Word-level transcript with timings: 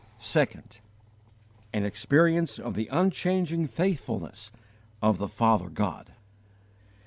2. 0.19 0.45
An 1.73 1.85
experience 1.85 2.57
of 2.57 2.73
the 2.73 2.89
_unchanging 2.91 3.69
faithfulness 3.69 4.51
of 4.99 5.19
the 5.19 5.27
Father 5.27 5.69
God. 5.69 6.11